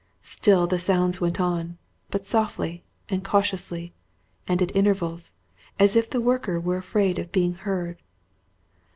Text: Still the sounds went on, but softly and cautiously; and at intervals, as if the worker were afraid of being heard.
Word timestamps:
Still 0.23 0.65
the 0.65 0.79
sounds 0.79 1.21
went 1.21 1.39
on, 1.39 1.77
but 2.09 2.25
softly 2.25 2.83
and 3.07 3.23
cautiously; 3.23 3.93
and 4.47 4.59
at 4.59 4.75
intervals, 4.75 5.35
as 5.77 5.95
if 5.95 6.09
the 6.09 6.19
worker 6.19 6.59
were 6.59 6.77
afraid 6.77 7.19
of 7.19 7.31
being 7.31 7.53
heard. 7.53 8.01